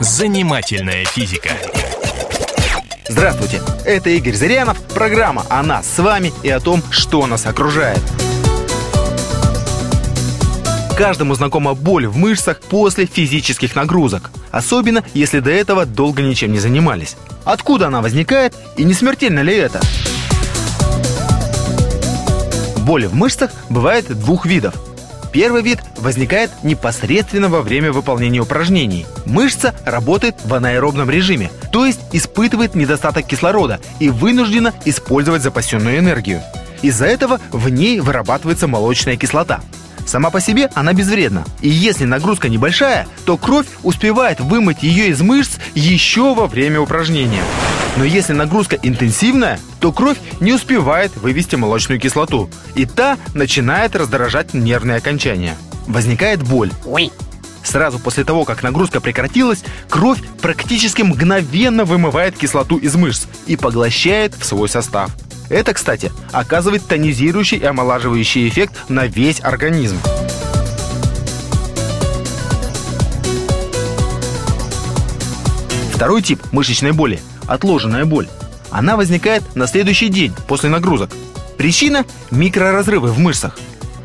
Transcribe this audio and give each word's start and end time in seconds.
Занимательная 0.00 1.06
физика. 1.06 1.48
Здравствуйте, 3.08 3.62
это 3.86 4.10
Игорь 4.10 4.34
Зырянов, 4.34 4.78
программа 4.82 5.44
о 5.48 5.62
нас 5.62 5.86
с 5.88 5.98
вами 5.98 6.34
и 6.42 6.50
о 6.50 6.60
том, 6.60 6.82
что 6.90 7.26
нас 7.26 7.46
окружает. 7.46 8.00
Каждому 10.98 11.34
знакома 11.34 11.74
боль 11.74 12.06
в 12.06 12.16
мышцах 12.16 12.60
после 12.60 13.06
физических 13.06 13.74
нагрузок, 13.74 14.30
особенно 14.50 15.02
если 15.14 15.40
до 15.40 15.50
этого 15.50 15.86
долго 15.86 16.22
ничем 16.22 16.52
не 16.52 16.58
занимались. 16.58 17.16
Откуда 17.44 17.86
она 17.86 18.02
возникает 18.02 18.54
и 18.76 18.84
не 18.84 18.92
смертельно 18.92 19.40
ли 19.40 19.54
это? 19.54 19.80
Боль 22.78 23.06
в 23.06 23.14
мышцах 23.14 23.50
бывает 23.70 24.06
двух 24.08 24.44
видов. 24.44 24.74
Первый 25.36 25.60
вид 25.60 25.80
возникает 25.98 26.50
непосредственно 26.62 27.50
во 27.50 27.60
время 27.60 27.92
выполнения 27.92 28.40
упражнений. 28.40 29.04
Мышца 29.26 29.74
работает 29.84 30.36
в 30.42 30.54
анаэробном 30.54 31.10
режиме, 31.10 31.50
то 31.70 31.84
есть 31.84 32.00
испытывает 32.12 32.74
недостаток 32.74 33.26
кислорода 33.26 33.78
и 34.00 34.08
вынуждена 34.08 34.72
использовать 34.86 35.42
запасенную 35.42 35.98
энергию. 35.98 36.40
Из-за 36.80 37.04
этого 37.04 37.38
в 37.52 37.68
ней 37.68 38.00
вырабатывается 38.00 38.66
молочная 38.66 39.18
кислота. 39.18 39.60
Сама 40.06 40.30
по 40.30 40.40
себе 40.40 40.70
она 40.72 40.94
безвредна. 40.94 41.44
И 41.60 41.68
если 41.68 42.06
нагрузка 42.06 42.48
небольшая, 42.48 43.06
то 43.26 43.36
кровь 43.36 43.66
успевает 43.82 44.40
вымыть 44.40 44.82
ее 44.82 45.08
из 45.08 45.20
мышц 45.20 45.58
еще 45.74 46.32
во 46.32 46.46
время 46.46 46.80
упражнения. 46.80 47.42
Но 47.96 48.04
если 48.04 48.34
нагрузка 48.34 48.76
интенсивная, 48.82 49.58
то 49.80 49.90
кровь 49.90 50.18
не 50.40 50.52
успевает 50.52 51.16
вывести 51.16 51.56
молочную 51.56 51.98
кислоту, 51.98 52.50
и 52.74 52.84
та 52.84 53.16
начинает 53.34 53.96
раздражать 53.96 54.52
нервные 54.52 54.98
окончания. 54.98 55.56
Возникает 55.86 56.42
боль. 56.42 56.70
Ой, 56.84 57.10
Сразу 57.62 57.98
после 57.98 58.22
того, 58.22 58.44
как 58.44 58.62
нагрузка 58.62 59.00
прекратилась, 59.00 59.64
кровь 59.88 60.20
практически 60.40 61.02
мгновенно 61.02 61.84
вымывает 61.84 62.36
кислоту 62.36 62.76
из 62.76 62.94
мышц 62.94 63.26
и 63.46 63.56
поглощает 63.56 64.36
в 64.36 64.44
свой 64.44 64.68
состав. 64.68 65.10
Это, 65.48 65.74
кстати, 65.74 66.12
оказывает 66.30 66.86
тонизирующий 66.86 67.58
и 67.58 67.64
омолаживающий 67.64 68.48
эффект 68.48 68.88
на 68.88 69.06
весь 69.06 69.40
организм. 69.40 69.98
Второй 75.92 76.22
тип 76.22 76.40
мышечной 76.52 76.92
боли– 76.92 77.20
отложенная 77.46 78.04
боль. 78.04 78.28
Она 78.70 78.96
возникает 78.96 79.42
на 79.54 79.66
следующий 79.66 80.08
день 80.08 80.34
после 80.48 80.68
нагрузок. 80.68 81.10
Причина– 81.56 82.04
микроразрывы 82.30 83.08
в 83.08 83.18
мышцах. 83.18 83.58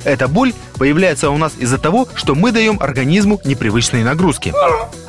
Эта 0.03 0.27
боль 0.27 0.53
появляется 0.77 1.29
у 1.29 1.37
нас 1.37 1.53
из-за 1.59 1.77
того, 1.77 2.07
что 2.15 2.33
мы 2.33 2.51
даем 2.51 2.77
организму 2.81 3.39
непривычные 3.43 4.03
нагрузки. 4.03 4.53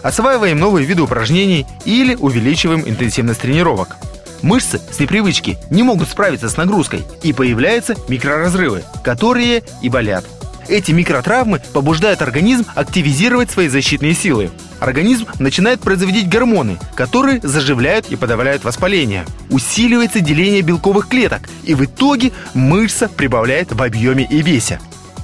Осваиваем 0.03 0.59
новые 0.59 0.87
виды 0.87 1.03
упражнений 1.03 1.67
или 1.85 2.15
увеличиваем 2.15 2.83
интенсивность 2.87 3.41
тренировок. 3.41 3.97
Мышцы 4.43 4.81
с 4.91 4.99
непривычки 4.99 5.57
не 5.71 5.83
могут 5.83 6.09
справиться 6.09 6.49
с 6.49 6.57
нагрузкой, 6.57 7.05
и 7.23 7.33
появляются 7.33 7.95
микроразрывы, 8.09 8.83
которые 9.05 9.63
и 9.81 9.89
болят. 9.89 10.25
Эти 10.69 10.93
микротравмы 10.93 11.61
побуждают 11.73 12.23
организм 12.23 12.67
активизировать 12.75 13.51
свои 13.51 13.69
защитные 13.69 14.15
силы. 14.15 14.51
Организм 14.83 15.29
начинает 15.39 15.81
производить 15.81 16.29
гормоны, 16.29 16.77
которые 16.97 17.39
заживляют 17.41 18.07
и 18.11 18.17
подавляют 18.17 18.65
воспаление. 18.65 19.25
Усиливается 19.49 20.19
деление 20.19 20.61
белковых 20.61 21.07
клеток, 21.07 21.43
и 21.63 21.75
в 21.75 21.85
итоге 21.85 22.33
мышца 22.53 23.09
прибавляет 23.09 23.71
в 23.71 23.81
объеме 23.81 24.27
и 24.29 24.43
весе. 24.43 24.81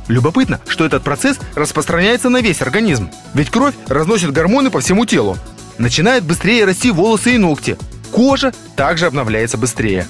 Любопытно, 0.06 0.61
что 0.69 0.87
этот 0.87 1.03
процесс 1.03 1.41
распространяется 1.56 2.28
на 2.28 2.41
весь 2.41 2.62
организм. 2.62 3.11
Ведь 3.34 3.50
кровь 3.50 3.75
разносит 3.89 4.31
гормоны 4.31 4.70
по 4.70 4.78
всему 4.78 5.06
телу. 5.06 5.37
Начинают 5.77 6.25
быстрее 6.25 6.65
расти 6.65 6.93
волосы 6.93 7.34
и 7.34 7.39
ногти. 7.39 7.77
Кожа 8.12 8.53
также 8.77 9.06
обновляется 9.06 9.59
быстрее. 9.59 10.06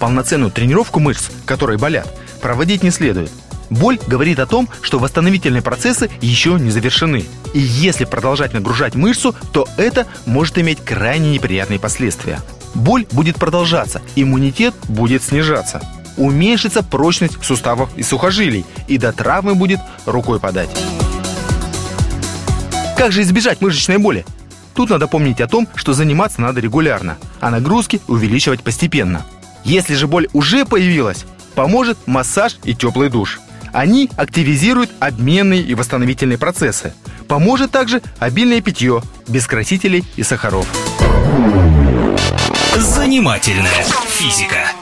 Полноценную 0.00 0.50
тренировку 0.50 0.98
мышц, 0.98 1.30
которые 1.46 1.78
болят, 1.78 2.08
проводить 2.42 2.82
не 2.82 2.90
следует. 2.90 3.30
Боль 3.70 4.00
говорит 4.06 4.40
о 4.40 4.46
том, 4.46 4.68
что 4.82 4.98
восстановительные 4.98 5.62
процессы 5.62 6.10
еще 6.20 6.54
не 6.54 6.70
завершены. 6.70 7.24
И 7.54 7.60
если 7.60 8.04
продолжать 8.04 8.52
нагружать 8.52 8.96
мышцу, 8.96 9.34
то 9.52 9.66
это 9.76 10.06
может 10.26 10.58
иметь 10.58 10.84
крайне 10.84 11.30
неприятные 11.30 11.78
последствия. 11.78 12.40
Боль 12.74 13.06
будет 13.12 13.36
продолжаться, 13.36 14.02
иммунитет 14.16 14.74
будет 14.88 15.22
снижаться. 15.22 15.80
Уменьшится 16.16 16.82
прочность 16.82 17.42
суставов 17.44 17.90
и 17.96 18.02
сухожилий, 18.02 18.66
и 18.88 18.98
до 18.98 19.12
травмы 19.12 19.54
будет 19.54 19.80
рукой 20.04 20.40
подать. 20.40 20.70
Как 22.96 23.12
же 23.12 23.22
избежать 23.22 23.60
мышечной 23.60 23.98
боли? 23.98 24.26
Тут 24.74 24.90
надо 24.90 25.06
помнить 25.06 25.40
о 25.40 25.48
том, 25.48 25.68
что 25.74 25.92
заниматься 25.92 26.40
надо 26.40 26.60
регулярно, 26.60 27.16
а 27.40 27.50
нагрузки 27.50 28.00
увеличивать 28.08 28.62
постепенно. 28.62 29.24
Если 29.64 29.94
же 29.94 30.06
боль 30.06 30.28
уже 30.32 30.64
появилась, 30.64 31.24
поможет 31.54 31.98
массаж 32.06 32.58
и 32.64 32.74
теплый 32.74 33.08
душ. 33.08 33.40
Они 33.72 34.10
активизируют 34.16 34.90
обменные 35.00 35.62
и 35.62 35.74
восстановительные 35.74 36.38
процессы. 36.38 36.92
Поможет 37.28 37.70
также 37.70 38.02
обильное 38.18 38.60
питье, 38.60 39.02
без 39.28 39.46
красителей 39.46 40.04
и 40.16 40.22
сахаров. 40.22 40.66
Занимательная 42.76 43.84
физика. 44.08 44.72